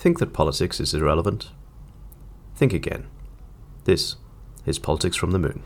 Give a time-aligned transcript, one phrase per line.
[0.00, 1.50] Think that politics is irrelevant?
[2.54, 3.06] Think again.
[3.84, 4.16] This
[4.64, 5.62] is Politics from the Moon.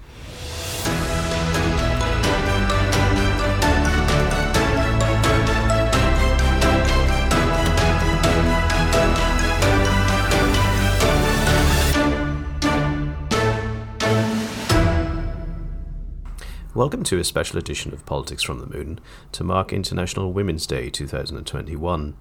[16.75, 18.99] Welcome to a special edition of Politics from the Moon
[19.31, 22.17] to mark International Women's Day 2021.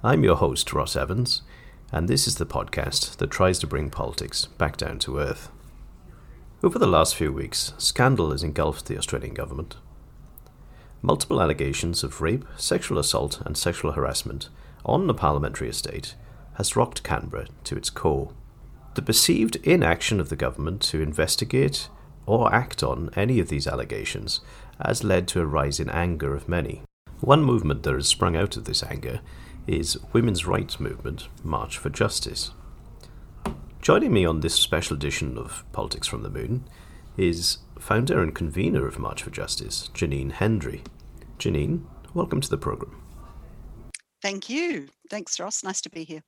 [0.00, 1.42] I'm your host, Ross Evans,
[1.90, 5.50] and this is the podcast that tries to bring politics back down to earth.
[6.62, 9.74] Over the last few weeks, scandal has engulfed the Australian government.
[11.02, 14.50] Multiple allegations of rape, sexual assault, and sexual harassment
[14.84, 16.14] on the parliamentary estate
[16.54, 18.30] has rocked Canberra to its core.
[18.94, 21.88] The perceived inaction of the government to investigate
[22.24, 24.42] or act on any of these allegations
[24.80, 26.82] has led to a rise in anger of many.
[27.20, 29.22] One movement that has sprung out of this anger
[29.68, 32.52] is women's rights movement March for Justice.
[33.82, 36.64] Joining me on this special edition of Politics from the Moon
[37.16, 40.82] is founder and convener of March for Justice, Janine Hendry.
[41.38, 41.82] Janine,
[42.14, 43.00] welcome to the program.
[44.22, 44.88] Thank you.
[45.10, 45.62] Thanks, Ross.
[45.62, 46.22] Nice to be here.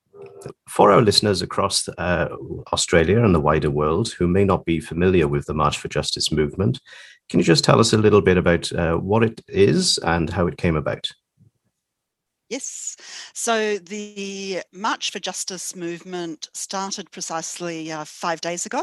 [0.68, 2.28] For our listeners across uh,
[2.72, 6.30] Australia and the wider world who may not be familiar with the March for Justice
[6.30, 6.80] movement,
[7.28, 10.46] can you just tell us a little bit about uh, what it is and how
[10.46, 11.08] it came about?
[12.50, 12.96] Yes.
[13.32, 18.82] So the March for Justice movement started precisely uh, five days ago.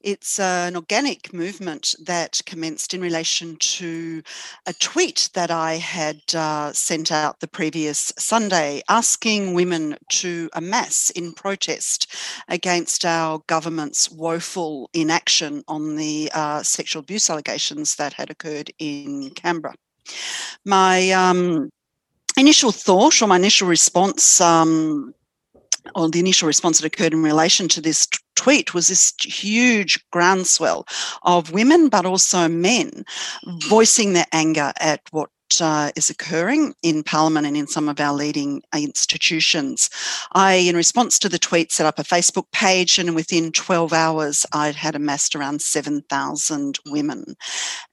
[0.00, 4.22] It's uh, an organic movement that commenced in relation to
[4.64, 11.10] a tweet that I had uh, sent out the previous Sunday asking women to amass
[11.10, 12.10] in protest
[12.48, 19.32] against our government's woeful inaction on the uh, sexual abuse allegations that had occurred in
[19.34, 19.74] Canberra.
[20.64, 21.70] My um,
[22.36, 25.14] initial thought or my initial response um,
[25.94, 29.98] or the initial response that occurred in relation to this t- tweet was this huge
[30.10, 30.86] groundswell
[31.22, 33.04] of women, but also men,
[33.68, 38.12] voicing their anger at what uh, is occurring in Parliament and in some of our
[38.12, 39.88] leading institutions.
[40.32, 44.44] I, in response to the tweet, set up a Facebook page, and within 12 hours,
[44.52, 47.36] I'd had amassed around 7,000 women.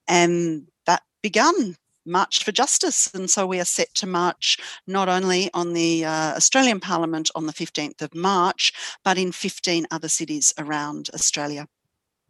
[0.07, 1.75] And that began
[2.06, 3.09] March for Justice.
[3.14, 7.46] And so we are set to march not only on the uh, Australian Parliament on
[7.46, 11.68] the 15th of March, but in 15 other cities around Australia.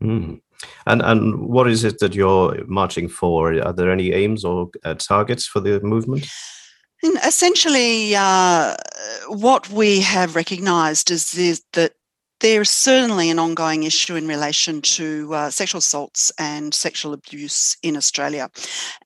[0.02, 0.42] Mm.
[0.86, 3.54] And and what is it that you're marching for?
[3.62, 6.28] Are there any aims or uh, targets for the movement?
[7.26, 8.76] essentially, uh,
[9.28, 11.94] what we have recognised is that
[12.44, 17.96] there's certainly an ongoing issue in relation to uh, sexual assaults and sexual abuse in
[17.96, 18.52] Australia.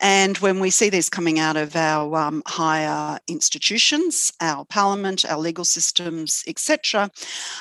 [0.02, 5.38] And when we see these coming out of our um, higher institutions, our parliament, our
[5.38, 7.12] legal systems, etc.,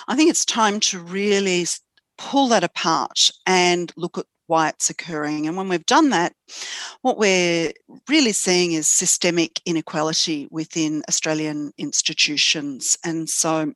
[0.09, 1.67] I think it's time to really
[2.17, 5.47] pull that apart and look at why it's occurring.
[5.47, 6.33] And when we've done that,
[7.03, 7.73] what we're
[8.09, 12.97] really seeing is systemic inequality within Australian institutions.
[13.05, 13.75] And so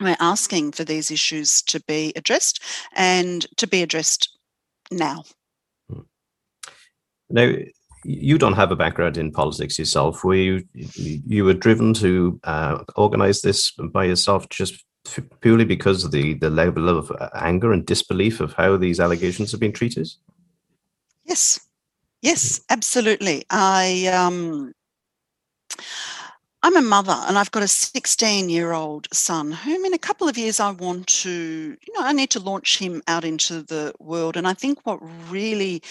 [0.00, 2.62] we're asking for these issues to be addressed
[2.94, 4.36] and to be addressed
[4.90, 5.24] now.
[5.90, 6.00] Hmm.
[7.30, 7.54] Now,
[8.04, 10.24] you don't have a background in politics yourself.
[10.24, 14.84] Were you you were driven to uh, organize this by yourself just
[15.40, 19.50] purely because of the the level of uh, anger and disbelief of how these allegations
[19.52, 20.08] have been treated?
[21.24, 21.60] Yes,
[22.20, 22.62] yes, hmm.
[22.74, 23.44] absolutely.
[23.50, 24.74] I um,
[26.64, 30.30] I'm a mother and I've got a 16 year old son whom in a couple
[30.30, 33.92] of years I want to, you know, I need to launch him out into the
[34.00, 34.34] world.
[34.34, 34.98] And I think what
[35.28, 35.82] really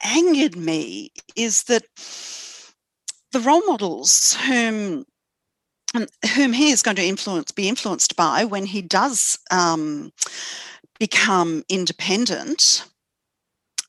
[0.00, 1.82] angered me is that
[3.32, 5.06] the role models whom
[6.36, 10.12] whom he is going to influence be influenced by when he does um,
[11.00, 12.84] become independent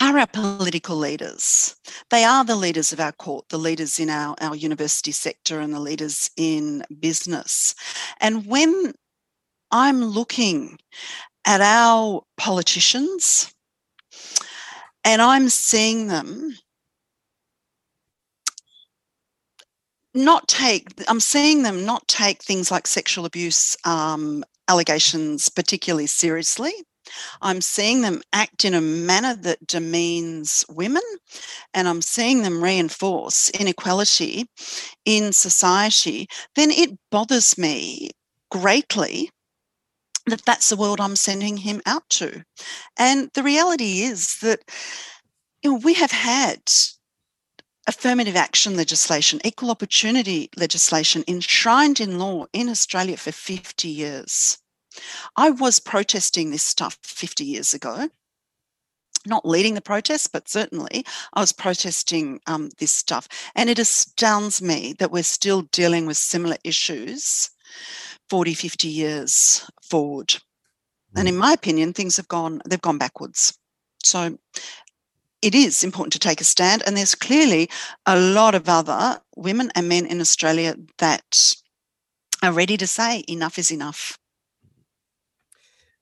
[0.03, 1.75] are our political leaders.
[2.09, 5.74] They are the leaders of our court, the leaders in our, our university sector, and
[5.74, 7.74] the leaders in business.
[8.19, 8.94] And when
[9.72, 10.78] I'm looking
[11.46, 13.53] at our politicians
[15.05, 16.58] and I'm seeing them
[20.14, 26.73] not take, I'm seeing them not take things like sexual abuse um, allegations particularly seriously.
[27.41, 31.03] I'm seeing them act in a manner that demeans women,
[31.73, 34.47] and I'm seeing them reinforce inequality
[35.05, 38.11] in society, then it bothers me
[38.50, 39.29] greatly
[40.26, 42.44] that that's the world I'm sending him out to.
[42.97, 44.61] And the reality is that
[45.61, 46.61] you know, we have had
[47.88, 54.58] affirmative action legislation, equal opportunity legislation enshrined in law in Australia for 50 years.
[55.35, 58.09] I was protesting this stuff 50 years ago.
[59.25, 63.28] Not leading the protest, but certainly I was protesting um, this stuff.
[63.55, 67.49] And it astounds me that we're still dealing with similar issues
[68.29, 70.28] 40, 50 years forward.
[70.28, 71.19] Mm.
[71.19, 73.57] And in my opinion, things have gone, they've gone backwards.
[74.03, 74.37] So
[75.41, 76.84] it is important to take a stand.
[76.85, 77.69] And there's clearly
[78.05, 81.53] a lot of other women and men in Australia that
[82.41, 84.17] are ready to say enough is enough.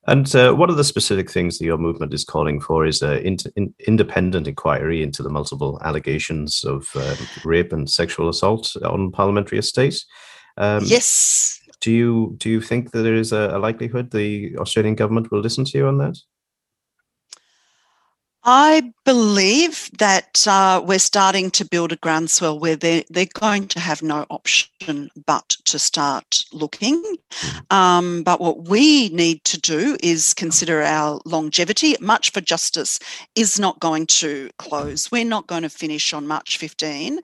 [0.08, 3.20] And uh, one of the specific things that your movement is calling for is an
[3.20, 9.12] in, in, independent inquiry into the multiple allegations of uh, rape and sexual assault on
[9.12, 10.06] parliamentary estates.
[10.58, 11.60] Um, yes.
[11.82, 15.40] Do you do you think that there is a, a likelihood the Australian government will
[15.40, 16.18] listen to you on that?
[18.44, 23.80] I believe that uh, we're starting to build a groundswell where they're, they're going to
[23.80, 27.04] have no option but to start looking.
[27.34, 27.76] Hmm.
[27.76, 31.96] Um, but what we need to do is consider our longevity.
[32.02, 33.00] March for Justice
[33.36, 35.12] is not going to close.
[35.12, 37.20] We're not going to finish on March 15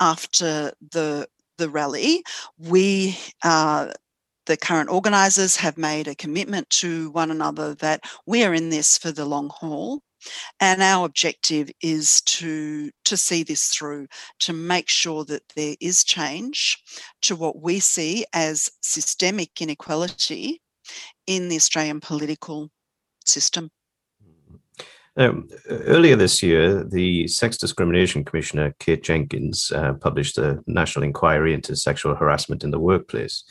[0.00, 1.26] after the
[1.58, 2.24] the rally.
[2.58, 3.92] We uh,
[4.46, 8.96] the current organisers have made a commitment to one another that we are in this
[8.96, 10.02] for the long haul
[10.60, 14.06] and our objective is to, to see this through,
[14.40, 16.82] to make sure that there is change
[17.22, 20.60] to what we see as systemic inequality
[21.26, 22.70] in the Australian political
[23.24, 23.70] system.
[25.16, 31.52] Um, earlier this year, the Sex Discrimination Commissioner, Kate Jenkins, uh, published a national inquiry
[31.52, 33.44] into sexual harassment in the workplace.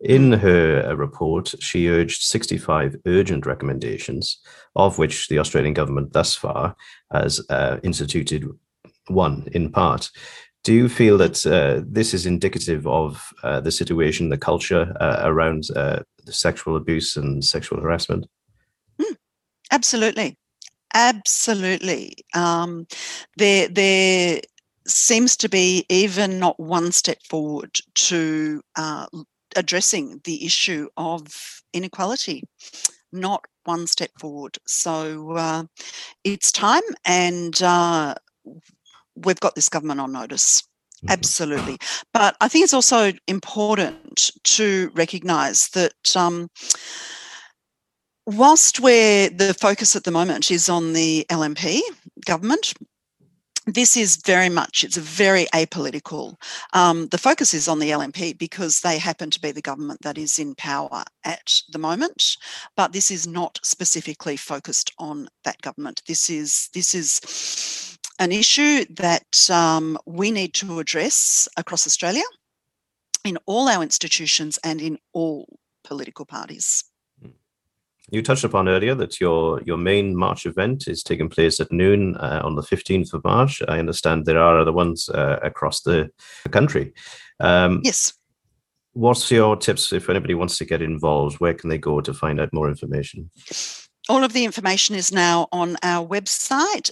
[0.00, 4.40] In her uh, report, she urged 65 urgent recommendations,
[4.74, 6.74] of which the Australian government thus far
[7.12, 8.48] has uh, instituted
[9.08, 10.10] one in part.
[10.64, 15.20] Do you feel that uh, this is indicative of uh, the situation, the culture uh,
[15.22, 18.26] around uh, sexual abuse and sexual harassment?
[19.00, 19.16] Mm,
[19.70, 20.36] absolutely.
[20.94, 22.14] Absolutely.
[22.34, 22.86] Um,
[23.36, 24.40] there, there
[24.86, 28.60] seems to be even not one step forward to
[29.56, 32.42] addressing the issue of inequality,
[33.12, 34.58] not one step forward.
[34.66, 35.64] So uh,
[36.24, 38.14] it's time, and uh,
[39.16, 40.62] we've got this government on notice.
[40.62, 41.12] Mm-hmm.
[41.12, 41.78] Absolutely.
[42.12, 45.94] But I think it's also important to recognise that.
[46.16, 46.48] Um,
[48.26, 51.80] whilst where the focus at the moment is on the LNP
[52.26, 52.72] government,
[53.74, 56.36] this is very much it's a very apolitical
[56.72, 60.18] um, the focus is on the lnp because they happen to be the government that
[60.18, 62.36] is in power at the moment
[62.76, 66.02] but this is not specifically focused on that government.
[66.06, 72.22] This is this is an issue that um, we need to address across australia
[73.24, 75.48] in all our institutions and in all
[75.84, 76.84] political parties
[78.10, 82.16] you touched upon earlier that your your main March event is taking place at noon
[82.16, 83.62] uh, on the 15th of March.
[83.68, 86.10] I understand there are other ones uh, across the
[86.50, 86.92] country.
[87.38, 88.12] Um, yes.
[88.92, 91.38] What's your tips if anybody wants to get involved?
[91.38, 93.30] Where can they go to find out more information?
[94.08, 96.90] All of the information is now on our website,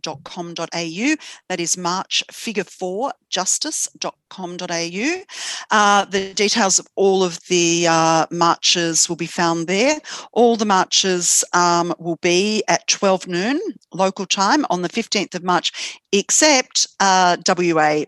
[0.00, 1.16] www.marchforjustice.com.au.
[1.48, 5.22] That is March figure four justice.com.au.
[5.70, 10.00] Uh, the details of all of the uh, marches will be found there.
[10.32, 13.60] All the marches um, will be at 12 noon
[13.92, 18.04] local time on the 15th of March, except uh, WA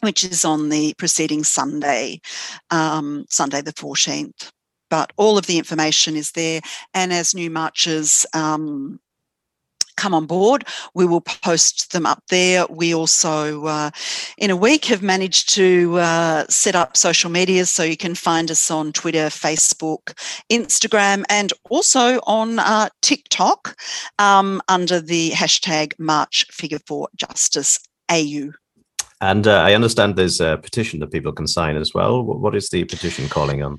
[0.00, 2.20] which is on the preceding Sunday,
[2.70, 4.50] um, Sunday the 14th
[4.92, 6.60] but all of the information is there.
[6.92, 9.00] And as new marches um,
[9.96, 12.66] come on board, we will post them up there.
[12.68, 13.90] We also, uh,
[14.38, 18.50] in a week, have managed to uh, set up social media so you can find
[18.50, 20.18] us on Twitter, Facebook,
[20.50, 23.76] Instagram, and also on uh, TikTok
[24.18, 27.78] um, under the hashtag March Figure for Justice
[28.10, 28.52] AU.
[29.20, 32.22] And uh, I understand there's a petition that people can sign as well.
[32.24, 33.78] What is the petition calling on?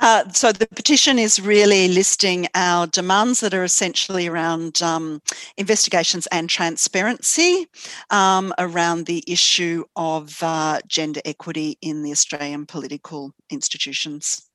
[0.00, 5.22] Uh, so the petition is really listing our demands that are essentially around um,
[5.56, 7.66] investigations and transparency
[8.10, 14.48] um, around the issue of uh, gender equity in the Australian political institutions.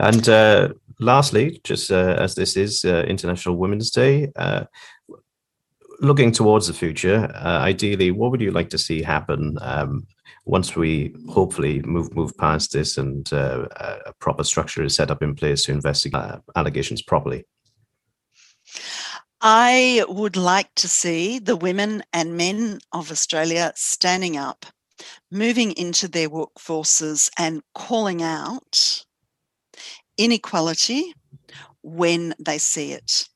[0.00, 4.32] And uh, lastly, just uh, as this is uh, International Women's Day,
[6.00, 10.06] looking towards the future, ideally, what would you like to see happen um,
[10.44, 13.66] once we hopefully move move past this and uh,
[14.06, 17.44] a proper structure is set up in place to investigate uh, allegations properly?
[19.40, 24.66] I would like to see the women and men of Australia standing up,
[25.30, 29.04] moving into their workforces and calling out
[30.16, 31.12] inequality
[31.82, 33.28] when they see it.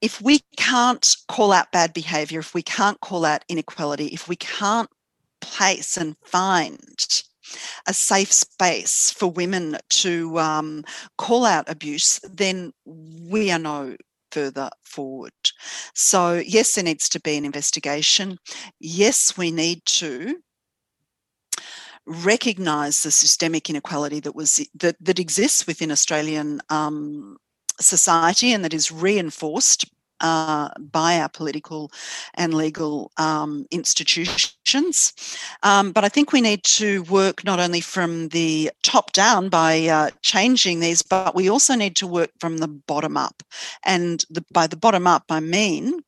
[0.00, 4.36] If we can't call out bad behavior, if we can't call out inequality, if we
[4.36, 4.90] can't
[5.40, 7.22] place and find
[7.86, 10.84] a safe space for women to um,
[11.16, 13.96] call out abuse, then we are no
[14.30, 15.32] further forward.
[15.94, 18.38] So, yes, there needs to be an investigation.
[18.78, 20.36] Yes, we need to
[22.06, 27.36] recognise the systemic inequality that was that, that exists within Australian um,
[27.80, 29.84] society and that is reinforced
[30.20, 31.90] uh, by our political
[32.34, 35.12] and legal um, institutions.
[35.62, 39.86] Um, but I think we need to work not only from the top down by
[39.86, 43.42] uh, changing these, but we also need to work from the bottom up.
[43.84, 46.00] And the, by the bottom up, I mean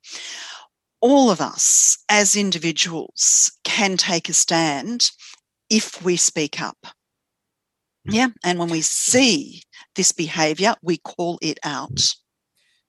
[1.00, 5.10] all of us as individuals can take a stand
[5.70, 6.76] if we speak up.
[8.06, 8.12] Hmm.
[8.12, 8.28] Yeah.
[8.44, 9.62] And when we see
[9.96, 12.00] this behavior, we call it out.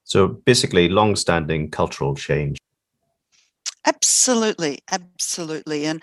[0.04, 2.58] So basically, long-standing cultural change.
[3.84, 6.02] Absolutely, absolutely, and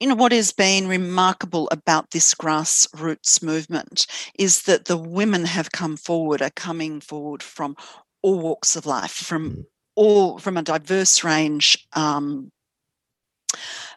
[0.00, 4.06] you know what has been remarkable about this grassroots movement
[4.38, 7.76] is that the women have come forward, are coming forward from
[8.22, 9.66] all walks of life, from mm.
[9.96, 12.52] all from a diverse range um,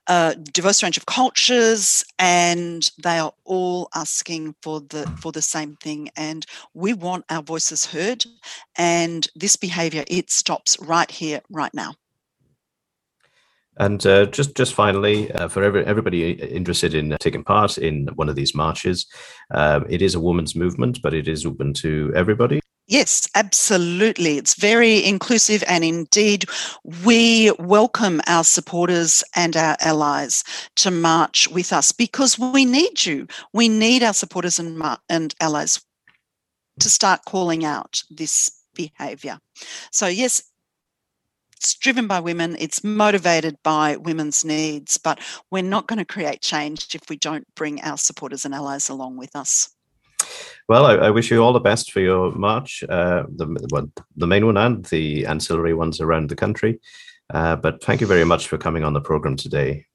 [0.08, 5.76] a diverse range of cultures, and they are all asking for the for the same
[5.78, 6.10] thing.
[6.16, 8.26] And we want our voices heard.
[8.78, 11.94] And this behaviour it stops right here, right now.
[13.78, 18.30] And uh, just just finally, uh, for every, everybody interested in taking part in one
[18.30, 19.08] of these marches,
[19.52, 22.61] uh, it is a women's movement, but it is open to everybody.
[22.92, 24.38] Yes, absolutely.
[24.38, 26.44] It's very inclusive, and indeed,
[27.06, 30.44] we welcome our supporters and our allies
[30.76, 33.28] to march with us because we need you.
[33.54, 35.82] We need our supporters and, mar- and allies
[36.82, 39.40] to start calling out this behaviour.
[39.94, 40.44] So, yes,
[41.56, 45.18] it's driven by women, it's motivated by women's needs, but
[45.50, 49.16] we're not going to create change if we don't bring our supporters and allies along
[49.16, 49.70] with us.
[50.68, 54.28] Well, I, I, wish you all the best for your march, uh, the, well, the
[54.28, 56.80] main one and the ancillary ones around the country.
[57.34, 59.86] Uh, but thank you very much for coming on the program today.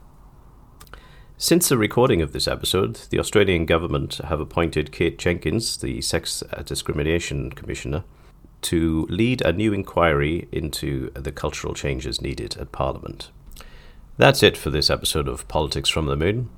[1.36, 6.44] Since the recording of this episode, the Australian government have appointed Kate Jenkins, the Sex
[6.63, 8.05] Discrimination Commissioner,
[8.66, 13.30] to lead a new inquiry into the cultural changes needed at Parliament.
[14.18, 16.50] That's it for this episode of Politics from the Moon.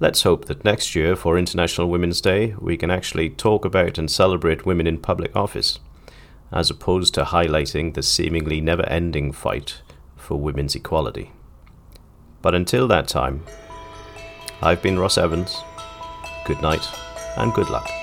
[0.00, 4.10] Let's hope that next year, for International Women's Day, we can actually talk about and
[4.10, 5.80] celebrate women in public office,
[6.52, 9.82] as opposed to highlighting the seemingly never ending fight
[10.16, 11.32] for women's equality.
[12.42, 13.42] But until that time,
[14.62, 15.56] I've been Ross Evans.
[16.44, 16.86] Good night
[17.36, 17.97] and good luck.